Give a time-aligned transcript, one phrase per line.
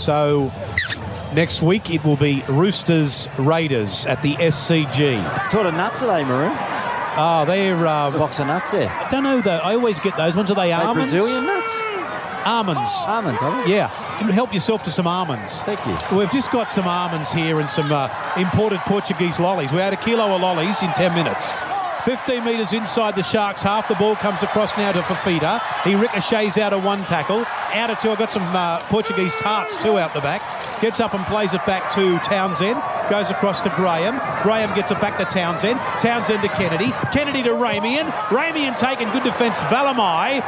[0.00, 0.50] So
[1.34, 5.22] next week it will be Roosters Raiders at the SCG.
[5.52, 6.52] What of nuts are they, Maroon?
[7.22, 7.86] Oh, they're.
[7.86, 8.88] Um, Box of nuts there.
[8.90, 9.58] I don't know though.
[9.58, 10.50] I always get those ones.
[10.50, 11.10] Are they They almonds?
[11.10, 11.82] Brazilian nuts?
[12.46, 12.90] Almonds.
[13.06, 13.74] Almonds, are they?
[13.74, 13.88] Yeah.
[14.32, 15.62] Help yourself to some almonds.
[15.62, 16.16] Thank you.
[16.16, 18.08] We've just got some almonds here and some uh,
[18.38, 19.70] imported Portuguese lollies.
[19.72, 21.52] We had a kilo of lollies in 10 minutes.
[22.04, 23.88] 15 metres inside the Sharks half.
[23.88, 25.60] The ball comes across now to Fifita.
[25.84, 27.44] He ricochets out of one tackle.
[27.72, 28.10] Out of two.
[28.10, 30.42] I've got some uh, Portuguese tarts too out the back.
[30.80, 32.80] Gets up and plays it back to Townsend.
[33.10, 34.18] Goes across to Graham.
[34.42, 35.78] Graham gets it back to Townsend.
[36.00, 36.90] Townsend to Kennedy.
[37.12, 38.10] Kennedy to Ramien.
[38.28, 39.58] Ramien taking good defence.
[39.68, 40.42] Valemei.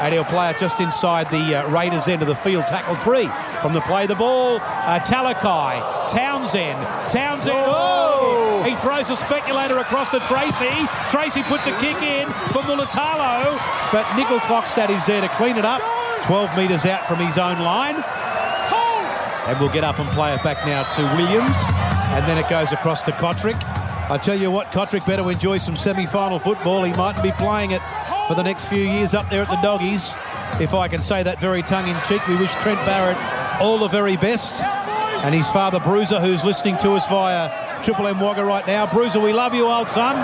[0.00, 2.66] And he'll play it just inside the uh, Raiders end of the field.
[2.66, 3.28] Tackle three
[3.62, 4.58] from the play the ball.
[4.60, 6.08] Uh, Talakai.
[6.08, 6.78] Townsend.
[7.10, 7.56] Townsend.
[7.56, 7.97] Oh!
[8.68, 10.68] He throws a speculator across to Tracey.
[11.08, 13.56] Tracey puts a kick in for Mulitalo.
[13.90, 15.80] But Nicoll-Klokstad is there to clean it up.
[16.24, 17.94] 12 metres out from his own line.
[19.46, 21.56] And we'll get up and play it back now to Williams.
[22.12, 23.56] And then it goes across to Cotric.
[24.10, 26.84] I tell you what, Cotric better enjoy some semi-final football.
[26.84, 27.80] He mightn't be playing it
[28.26, 30.14] for the next few years up there at the Doggies.
[30.60, 33.16] If I can say that very tongue-in-cheek, we wish Trent Barrett
[33.62, 34.62] all the very best.
[35.24, 38.86] And his father, Bruiser, who's listening to us via Triple M Wagga right now.
[38.86, 40.16] Bruiser, we love you, old son.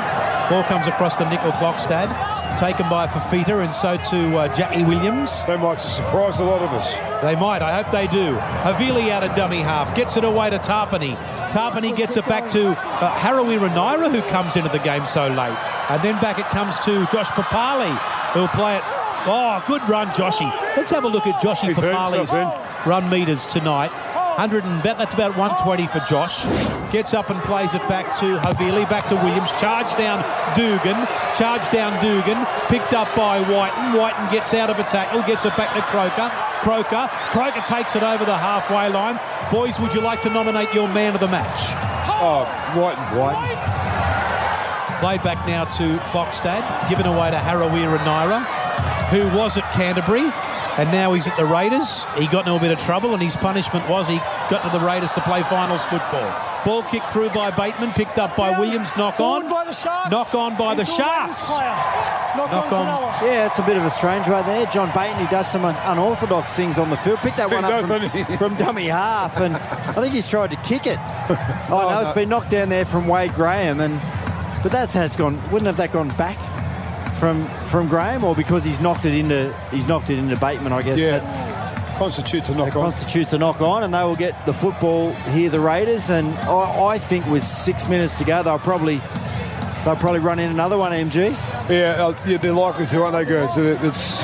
[0.51, 2.35] Ball comes across to Nicoll-Klokstad.
[2.59, 5.45] Taken by Fifita and so to uh, Jackie Williams.
[5.47, 6.89] They might surprise a lot of us.
[7.23, 7.63] They might.
[7.63, 8.37] I hope they do.
[8.63, 9.95] Havili out of dummy half.
[9.97, 11.17] Gets it away to Tapine.
[11.51, 15.57] Tapine gets it back to uh, Harawira-Naera, who comes into the game so late.
[15.91, 17.97] And then back it comes to Josh Papalii,
[18.35, 18.83] who'll play it.
[19.27, 20.49] Oh, good run, Joshy.
[20.77, 22.33] Let's have a look at Joshy Papalii's
[22.87, 23.91] run meters tonight.
[24.35, 26.43] 100 and bet that's about 120 for Josh.
[26.91, 29.47] Gets up and plays it back to Havili, back to Williams.
[29.63, 30.27] Charge down
[30.59, 30.99] Dugan.
[31.39, 32.43] Charge down Dugan.
[32.67, 33.95] Picked up by Wighton.
[33.95, 35.23] Wighton gets out of a tackle.
[35.23, 36.35] Gets it back to Croker.
[36.67, 37.07] Croker.
[37.31, 39.21] Croker takes it over the halfway line.
[39.53, 41.71] Boys, would you like to nominate your man of the match?
[42.11, 42.43] Oh,
[42.75, 42.99] White.
[43.15, 43.39] White.
[44.99, 46.91] Played back now to Klokstad.
[46.91, 48.43] Given away to Harawira-Naera,
[49.15, 50.27] who was at Canterbury.
[50.77, 52.05] And now he's at the Raiders.
[52.19, 54.17] He got in a bit of trouble, and his punishment was he
[54.51, 56.35] got to the Raiders to play finals football.
[56.65, 59.49] Ball kicked through by Bateman, picked up by Williams, knock on.
[59.49, 60.11] by the Sharks.
[60.11, 61.51] Knock on by the Into a Raiders Sharks.
[62.37, 62.89] Knock, Knock on.
[62.89, 63.25] on.
[63.25, 64.67] Yeah, it's a bit of a strange one there.
[64.67, 67.19] John Bateman, he does some un- unorthodox things on the field.
[67.21, 70.87] Picked that one up from, from dummy half, and I think he's tried to kick
[70.87, 70.99] it.
[71.71, 73.99] Oh, no, it's been knocked down there from Wade Graham, and
[74.63, 75.41] but that has gone.
[75.51, 76.37] Wouldn't have that gone back
[77.19, 80.73] from from Graham, or because he's knocked it into he's knocked it into Bateman?
[80.73, 81.19] I guess Yeah.
[81.19, 82.83] that Constitutes a knock on.
[82.91, 86.11] constitutes a knock on, and they will get the football here, the Raiders.
[86.11, 89.01] And I, I think with six minutes to go, they'll probably
[89.85, 90.91] they'll probably run in another one.
[90.91, 91.31] MG.
[91.71, 93.49] Yeah, uh, yeah, they're likely to, aren't they, Gerd?
[93.55, 94.19] So it's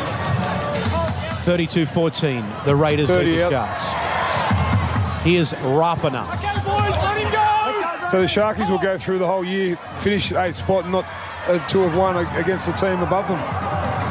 [1.46, 2.64] 32-14.
[2.64, 3.80] The Raiders 30 beat the out.
[3.80, 5.24] Sharks.
[5.24, 6.26] Here's Rapana.
[6.34, 8.10] Okay, boys, let him go.
[8.10, 11.04] so the Sharkies will go through the whole year, finish eighth spot, not
[11.46, 13.38] uh, two of one against the team above them.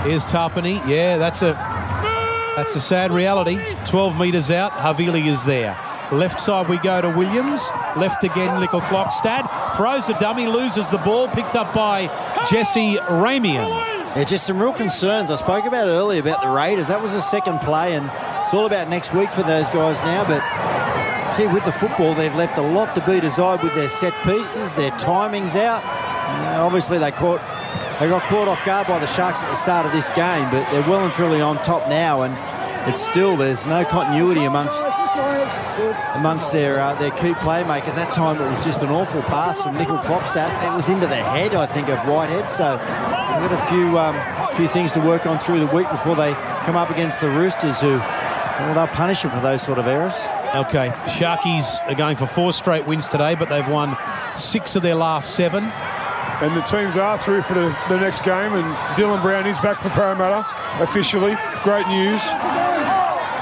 [0.06, 0.85] Here's Tapine.
[0.88, 1.53] Yeah, that's a
[2.56, 3.57] that's a sad reality.
[3.88, 4.72] 12 metres out.
[4.73, 5.78] Havili is there.
[6.12, 7.69] Left side we go to Williams.
[7.95, 9.75] Left again, Nicoll-Klokstad.
[9.78, 11.28] Throws the dummy, loses the ball.
[11.28, 12.07] Picked up by
[12.50, 13.69] Jesse Ramien.
[14.16, 15.29] Yeah, just some real concerns.
[15.29, 16.88] I spoke about it earlier about the Raiders.
[16.88, 18.09] That was the second play, and
[18.44, 20.25] it's all about next week for those guys now.
[20.25, 20.41] But
[21.38, 24.75] gee, with the football, they've left a lot to be desired with their set pieces,
[24.75, 25.84] their timings out.
[26.59, 27.41] Obviously, they caught
[28.00, 30.69] they got caught off guard by the Sharks at the start of this game, but
[30.72, 32.34] they're well and truly on top now, and
[32.90, 34.85] it's still there's no continuity amongst
[36.16, 37.95] amongst their uh, their key playmakers.
[37.95, 40.50] That time it was just an awful pass from Nicoll-Klokstad.
[40.66, 42.51] It was into the head, I think, of Whitehead.
[42.51, 46.16] So we've got a few um, few things to work on through the week before
[46.16, 49.88] they come up against the Roosters, who well, they'll punish them for those sort of
[49.88, 50.16] errors.
[50.56, 53.95] Okay, Sharkies are going for four straight wins today, but they've won
[54.35, 55.72] six of their last seven.
[56.41, 59.81] And the teams are through for the, the next game, and Dylan Brown is back
[59.81, 60.45] for Parramatta
[60.81, 61.35] officially.
[61.63, 62.22] Great news.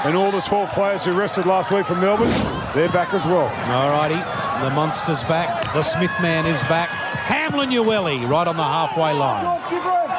[0.04, 2.30] And all the 12 players who rested last week from Melbourne,
[2.74, 3.48] they're back as well.
[3.66, 4.18] Alrighty,
[4.62, 5.72] the monster's back.
[5.74, 6.88] The Smith man is back.
[6.88, 9.60] Hamlin Ueli right on the halfway line.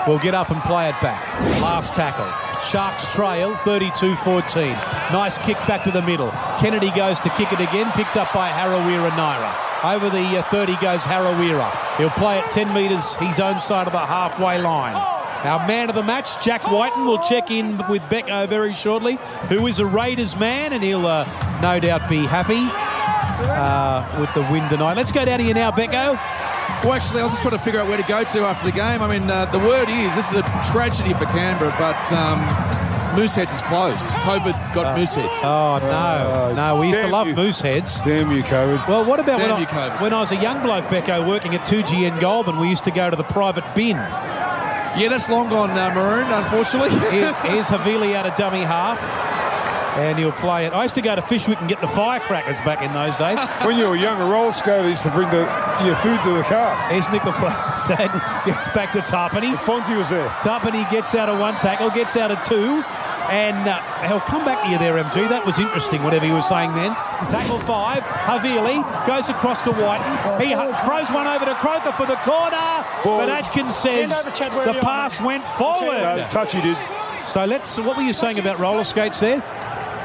[0.07, 1.21] We'll get up and play it back.
[1.61, 2.27] Last tackle.
[2.61, 4.71] Sharks trail 32-14.
[5.11, 6.31] Nice kick back to the middle.
[6.59, 9.68] Kennedy goes to kick it again, picked up by Harawira-Naera.
[9.83, 11.97] Over the uh, 30 goes Harawira.
[11.97, 14.95] He'll play at 10 metres his own side of the halfway line.
[15.45, 19.17] Our man of the match, Jack Wighton, will check in with Becco very shortly,
[19.47, 21.23] who is a Raiders man, and he'll uh,
[21.61, 22.67] no doubt be happy
[23.47, 24.97] uh, with the win tonight.
[24.97, 26.19] Let's go down here now, Becco.
[26.83, 28.73] Well, actually, I was just trying to figure out where to go to after the
[28.73, 29.01] game.
[29.01, 32.39] I mean, uh, the word is this is a tragedy for Canberra, but um,
[33.15, 34.05] Mooseheads is closed.
[34.27, 35.39] COVID got Mooseheads.
[35.43, 36.53] Oh, no.
[36.53, 37.33] no, we used to love you.
[37.35, 38.03] Mooseheads.
[38.05, 38.87] Damn you, COVID.
[38.87, 40.01] Well, what about when Damn I, you, COVID.
[40.01, 43.09] when I was a young bloke, Becco, working at 2GN Goulburn, we used to go
[43.09, 43.97] to the private bin.
[43.97, 46.89] Yeah, that's long gone uh, maroon, unfortunately.
[47.11, 48.99] Here- Here's Havili out of dummy half.
[49.99, 50.73] And he'll play it.
[50.73, 53.37] I used to go to Fyshwick and get the firecrackers back in those days.
[53.67, 55.43] When you were young, a roller skater used to bring the,
[55.85, 56.73] your food to the car.
[56.89, 58.45] Here's Nicoll-Klokstad.
[58.45, 59.55] Gets back to Tapine.
[59.57, 60.27] Fonzie was there.
[60.41, 62.83] Tapine gets out of one tackle, gets out of two.
[63.29, 65.29] And uh, he'll come back to you there, MG.
[65.29, 66.95] That was interesting, whatever you were saying then.
[67.29, 68.01] Tackle five.
[68.01, 70.41] Havili goes across to Wighton.
[70.41, 72.85] He throws one over to Croker for the corner.
[73.03, 76.01] But Atkins says Hand over, Chad, where the pass went forward.
[76.01, 76.77] Uh, touchy did.
[77.27, 77.77] So let's.
[77.77, 79.43] What were you saying about roller skates there?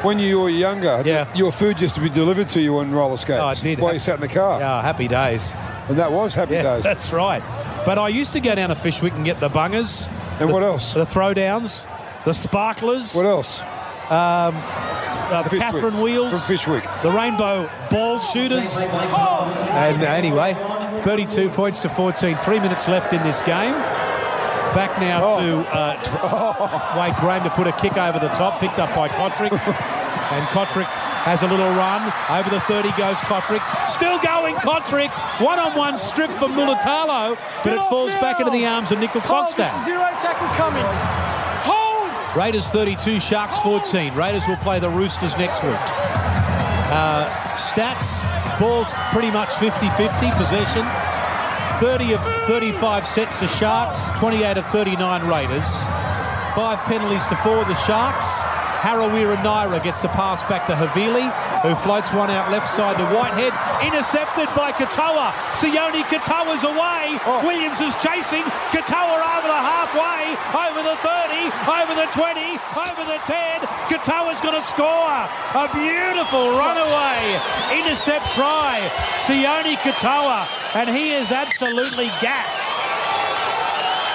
[0.05, 1.25] When you were younger, Yeah.
[1.35, 3.41] your food used to be delivered to you on roller skates.
[3.43, 3.79] Oh, it did.
[3.81, 4.61] While you sat in the car.
[4.62, 5.55] Ah, happy days.
[5.89, 6.83] And that was happy Yeah, days.
[6.85, 7.43] that's right.
[7.87, 10.09] But I used to go down to Fyshwick and get the bungers,
[10.41, 10.93] And what else?
[10.93, 11.87] the throwdowns,
[12.27, 13.62] the sparklers, What else?
[14.11, 15.59] uh, the Fyshwick.
[15.61, 17.03] Catherine wheels, From Fyshwick.
[17.03, 18.77] the rainbow ball shooters.
[18.83, 20.55] And anyway,
[21.03, 22.37] 32 points to 14.
[22.43, 23.75] Three minutes left in this game.
[24.75, 25.38] Back now Oh.
[25.41, 29.53] to uh, Wade Graham to put a kick over the top, picked up by Cotric.
[29.53, 30.85] and Cotric
[31.25, 32.03] has a little run.
[32.29, 33.62] Over the 30 goes Cotric.
[33.87, 35.11] Still going, Cotric.
[35.41, 39.85] One-on-one strip for Mulitalo, but it falls back into the arms of Nickel this is
[39.85, 40.85] zero tackle coming.
[41.65, 42.37] Hold!
[42.37, 44.12] Raiders 32, Sharks 14.
[44.15, 45.79] Raiders will play the Roosters next week.
[46.93, 48.26] Uh, stats,
[48.59, 50.85] balls pretty much 50-50 possession.
[51.85, 55.69] 30 of 35 sets to Sharks, 28 of 39 Raiders.
[56.57, 58.25] Five penalties to four the Sharks.
[58.81, 61.29] Harawira-Naera gets the pass back to Havili,
[61.61, 63.53] who floats one out left side to Whitehead.
[64.35, 65.31] Intercepted by Katoa.
[65.55, 67.15] Sione Katoa's away.
[67.27, 67.41] Oh.
[67.47, 68.43] Williams is chasing.
[68.75, 73.61] Katoa over the halfway, over the 30, over the 20, over the 10.
[73.87, 75.15] Katoa's going to score.
[75.55, 77.39] A beautiful runaway
[77.79, 78.83] intercept try.
[79.23, 82.73] Sione Katoa, and he is absolutely gassed.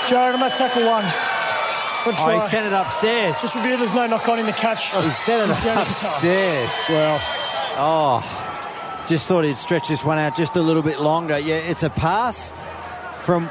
[0.10, 1.06] Jared, I'm at tackle one.
[2.04, 3.42] Good Oh, he sent it upstairs.
[3.42, 4.94] Just review there's no knock on in the catch.
[4.94, 5.82] Oh, he sent it From Sione Katoa.
[5.84, 6.72] upstairs.
[6.90, 7.22] Well,
[7.82, 8.49] Oh,
[9.10, 11.38] just thought he'd stretch this one out just a little bit longer.
[11.38, 12.54] Yeah, it's a pass
[13.22, 13.48] from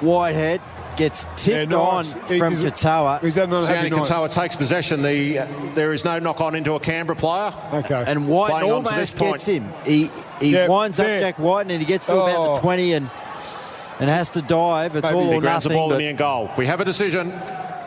[0.00, 0.60] Whitehead.
[0.96, 2.14] Gets tipped Yeah, on nice.
[2.14, 3.20] from He's- Katoa.
[3.20, 4.06] he's having an unhappy Sione night.
[4.06, 5.02] Katoa takes possession.
[5.02, 7.52] The uh, there is no knock on into a Canberra player.
[7.74, 8.04] Okay.
[8.06, 9.32] And White Playing on to almost this point.
[9.32, 9.70] gets him.
[9.84, 10.10] He
[10.40, 11.20] he Yeah, winds up there.
[11.20, 12.54] Jack White and he gets to about Oh.
[12.54, 13.10] the 20 and
[14.00, 14.96] and has to dive.
[14.96, 15.78] It's Maybe all He or grounds the nothing.
[15.78, 16.50] ball but- in the end goal.
[16.56, 17.30] We have a decision.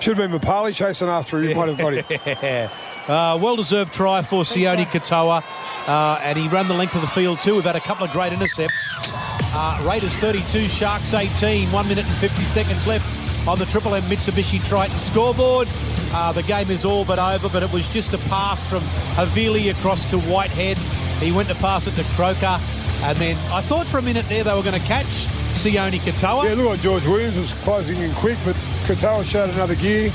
[0.02, 1.58] Should have been Mapali chasing after him.
[1.58, 2.70] Might have got him.
[3.10, 5.42] Uh, well-deserved try for Sione Katoa,
[5.90, 7.56] uh, and he ran the length of the field too.
[7.56, 8.94] We've had a couple of great intercepts.
[9.12, 11.72] Uh, Raiders 32, Sharks 18.
[11.72, 15.68] One minute and 50 seconds left on the Triple M Mitsubishi Triton scoreboard.
[16.14, 18.82] Uh, the game is all but over, but it was just a pass from
[19.18, 20.78] Havili across to Whitehead.
[21.24, 22.60] He went to pass it to Croker,
[23.02, 25.26] and then I thought for a minute there they were going to catch
[25.58, 26.44] Sione Katoa.
[26.44, 28.56] Yeah, look like George Williams was closing in quick, but
[28.86, 30.12] Katoa showed another gear,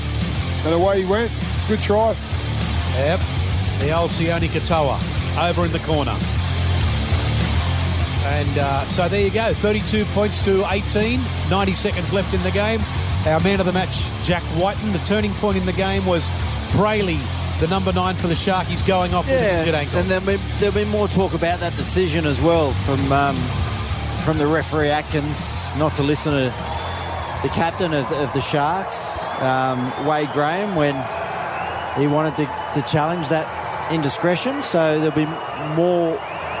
[0.63, 1.33] and away he went.
[1.67, 2.15] Good try.
[2.93, 3.19] Yep.
[3.79, 6.15] The old Sione Katoa over in the corner.
[8.25, 9.53] And uh, so there you go.
[9.53, 11.19] 32 points to 18.
[11.49, 12.79] 90 seconds left in the game.
[13.27, 14.91] Our man of the match, Jack Wighton.
[14.91, 16.29] The turning point in the game was
[16.71, 17.19] Brailey,
[17.59, 19.99] the number nine for the Sharkies, going off with an injured ankle.
[19.99, 23.35] and there'll be, there'll be more talk about that decision as well from um,
[24.25, 26.53] from the referee Atkins, not to listen to
[27.43, 30.95] the captain of, of the Sharks, um, Wade Graham, when
[31.95, 33.45] he wanted to, to challenge that
[33.91, 34.61] indiscretion.
[34.61, 35.25] So there'll be
[35.75, 36.17] more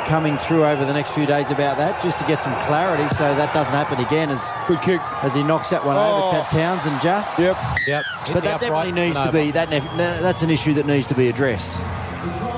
[0.07, 3.33] coming through over the next few days about that, just to get some clarity, so
[3.33, 5.01] that doesn't happen again as Good kick.
[5.23, 6.25] as he knocks that one Oh.
[6.27, 7.39] over Chad Townsend just.
[7.39, 7.57] Yep.
[7.87, 8.03] Yep.
[8.27, 9.69] Hit But that upright definitely needs and to be that.
[9.71, 11.79] nef- That's an issue that needs to be addressed.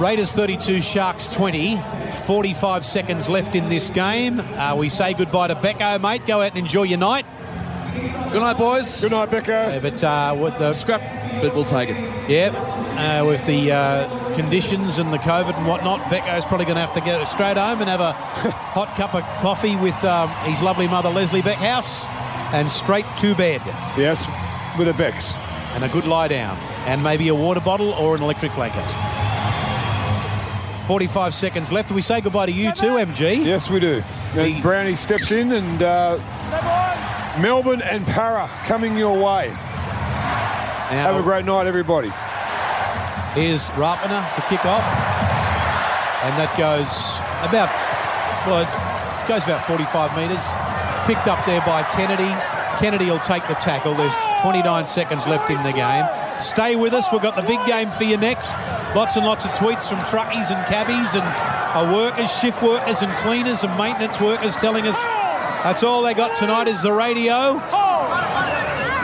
[0.02, 1.82] Raiders 32, Sharks 20.
[2.26, 4.42] 45 seconds left in this game.
[4.58, 6.28] Uh, we say goodbye to Becco, mate.
[6.28, 7.26] Go out and enjoy your night.
[8.32, 9.00] Good night, boys.
[9.02, 9.78] Good night, Becco.
[9.78, 11.02] Uh, but uh, with the Scrap,
[11.42, 12.30] but we'll take it.
[12.30, 12.54] Yep.
[12.98, 16.94] Uh, with the uh, conditions and the COVID and whatnot, Becco's probably going to have
[16.94, 18.13] to go straight home and have a
[18.74, 22.08] hot cup of coffee with um, his lovely mother, Leslie Beckhouse,
[22.53, 23.62] and straight to bed
[23.98, 24.25] Yes,
[24.77, 25.34] with a Becks.
[25.74, 28.86] and a good lie down and maybe a water bottle or an electric blanket.
[30.88, 31.91] 45 seconds left.
[31.91, 33.44] We say goodbye to you too, MG.
[33.44, 34.01] Yes, we do.
[34.36, 36.17] The- Brownie steps in, and uh,
[37.41, 39.50] Melbourne and Para coming your way.
[39.50, 42.10] Now, Have a great night, everybody.
[43.38, 44.82] Here's Rapana to kick off.
[46.25, 46.89] And that goes
[47.46, 47.70] about,
[48.50, 50.41] well, it goes about 45 metres.
[51.06, 52.34] Picked up there by Kennedy.
[52.82, 53.94] Kennedy will take the tackle.
[53.94, 56.10] There's 29 seconds left in the game.
[56.41, 57.13] Stay with us.
[57.13, 58.50] We've got the big game for you next.
[58.98, 63.13] Lots and lots of tweets from truckies and cabbies and uh, workers, shift workers and
[63.22, 64.98] cleaners and maintenance workers telling us
[65.62, 67.62] that's all they got tonight is the radio.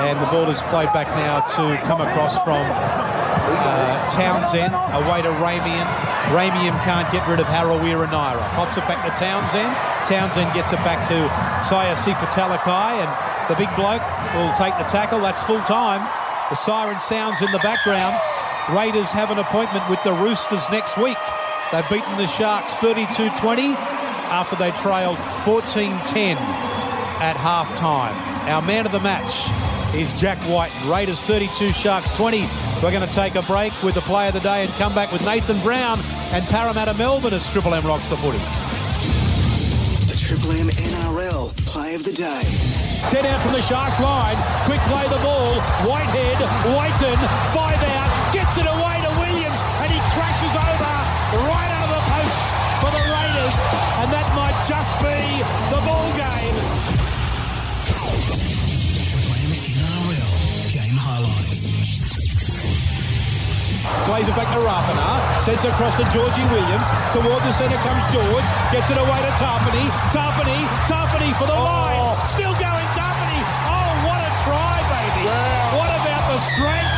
[0.01, 3.02] And the ball is played back now to come across from
[3.35, 5.87] uh, Townsend away to Ramien.
[6.31, 8.41] Ramien can't get rid of Harawira-Naera.
[8.55, 9.69] Pops it back to Townsend.
[10.07, 11.17] Townsend gets it back to
[11.65, 13.11] Saya Sifatalakai and
[13.49, 14.03] the big bloke
[14.35, 15.19] will take the tackle.
[15.19, 16.01] That's full time.
[16.49, 18.15] The siren sounds in the background.
[18.75, 21.17] Raiders have an appointment with the Roosters next week.
[21.71, 23.75] They've beaten the Sharks 32-20
[24.29, 26.35] after they trailed 14-10
[27.19, 28.13] at half time.
[28.49, 29.49] Our man of the match
[29.95, 30.71] is Jack White.
[30.85, 32.47] Raiders 32, Sharks 20.
[32.83, 35.09] We're going to take a break with the play of the day and come back
[35.13, 35.99] with Nathan Brown
[36.35, 38.43] and Parramatta Melbourne as Triple M rocks the footy.
[40.03, 42.43] The Triple M NRL play of the day.
[43.11, 44.35] 10 out from the Sharks line.
[44.63, 45.55] Quick play the ball.
[45.83, 46.39] Whitehead,
[46.71, 47.02] Wighton,
[64.13, 65.17] Plays it back to Rapana.
[65.41, 66.85] Sends it across to Georgie Williams.
[67.17, 68.45] Toward the centre comes George.
[68.69, 69.89] Gets it away to Tapine.
[70.13, 70.53] Tapine.
[70.85, 71.97] Tapine for the line.
[71.97, 72.13] Oh.
[72.29, 73.41] Still going Tapine.
[73.65, 75.25] Oh, what a try, baby.
[75.73, 76.93] What about the strength?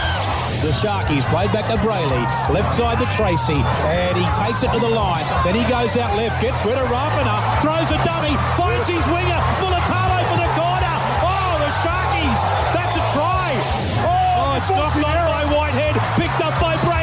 [0.60, 2.20] The Sharkies played back to Brailey.
[2.52, 3.64] Left side to Tracey.
[3.64, 5.24] And he takes it to the line.
[5.48, 6.44] Then he goes out left.
[6.44, 7.40] Gets rid of Rapana.
[7.64, 8.36] Throws a dummy.
[8.60, 9.40] Finds his winger.
[9.64, 10.96] Mulitalo for the corner.
[11.24, 12.42] Oh, the Sharkies.
[12.76, 13.56] That's a try.
[14.04, 15.96] Oh, oh it's knocked on by Whitehead.
[16.20, 16.95] Picked up by Brailey.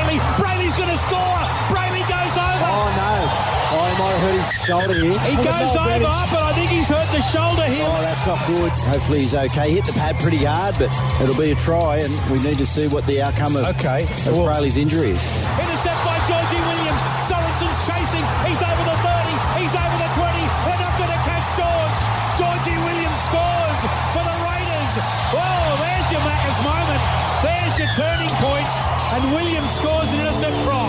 [4.02, 5.14] Might have hurt his shoulder here.
[5.30, 6.11] He Look goes over, Bennett.
[6.35, 7.87] but I think he's hurt the shoulder here.
[7.87, 8.73] Oh, that's not good.
[8.90, 9.78] Hopefully he's okay.
[9.78, 10.90] Hit the pad pretty hard, but
[11.23, 14.02] it'll be a try, and we need to see what the outcome of, Okay.
[14.26, 15.23] of Well- Brailey's injury is.
[15.54, 17.02] Intercept by Georgie Williams.
[17.30, 18.26] Sorensen's chasing.
[18.50, 19.35] He's over the 30.
[19.62, 20.44] He's over the 20.
[20.66, 22.02] They're not going to catch George.
[22.42, 23.80] Georgie Williams scores
[24.18, 24.92] for the Raiders.
[25.30, 27.02] Oh, there's your Macca's moment.
[27.47, 28.66] There's your turning point.
[29.14, 30.81] And Williams scores an intercept try.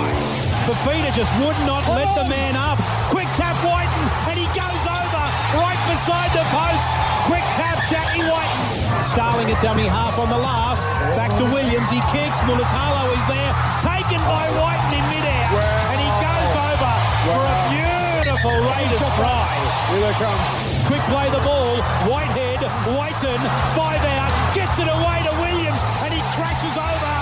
[0.63, 2.79] Fifita just would not let the man up.
[3.11, 5.25] Quick tap Wighton, and he goes over
[5.59, 6.95] right beside the post.
[7.27, 9.03] Quick tap Jackie Wighton.
[9.03, 10.87] Starling at dummy half on the last.
[11.19, 11.91] Back to Williams.
[11.91, 12.39] He kicks.
[12.47, 13.51] Mulitalo is there.
[13.83, 15.51] Taken by Wighton in midair.
[15.91, 16.93] And he goes over
[17.27, 19.43] for a beautiful Raiders try.
[19.91, 20.41] Here they come.
[20.87, 21.75] Quick play the ball.
[22.07, 22.63] Whitehead,
[22.95, 23.41] Wighton,
[23.75, 27.15] five out, gets it away to Williams, and he crashes over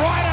[0.00, 0.25] right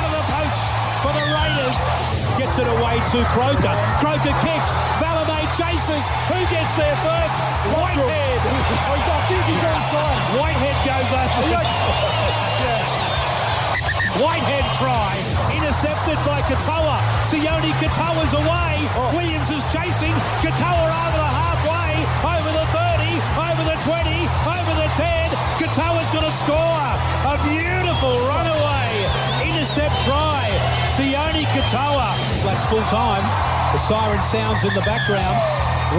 [2.38, 3.76] Gets it away to Croker.
[4.02, 4.72] Croker kicks.
[4.98, 6.04] Valemei chases.
[6.30, 7.36] Who gets there first?
[7.74, 8.40] Whitehead.
[8.44, 10.20] I think he's onside.
[10.38, 11.62] Whitehead goes over.
[14.22, 15.18] Whitehead try,
[15.58, 17.02] intercepted by Katoa.
[17.26, 18.78] Sione Katoa's away.
[19.18, 20.14] Williams is chasing.
[20.46, 20.53] Katoa
[32.70, 33.22] Full time.
[33.74, 35.38] The siren sounds in the background.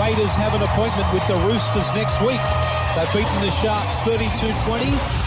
[0.00, 2.40] Raiders have an appointment with the Roosters next week.
[2.96, 5.23] They've beaten the Sharks 32-20.